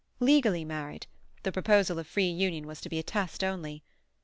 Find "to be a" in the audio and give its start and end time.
2.81-3.03